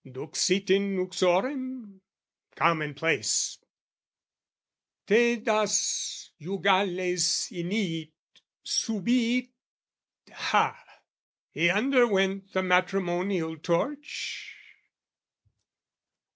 Duxit 0.03 0.71
in 0.71 0.97
uxorem? 0.97 1.99
commonplace! 2.55 3.59
TAedas 5.05 6.31
jugales 6.41 7.51
iniit, 7.51 8.11
subiit, 8.65 9.51
ha! 10.33 10.83
He 11.51 11.69
underwent 11.69 12.51
the 12.51 12.63
matrimonial 12.63 13.59
torch? 13.59 14.55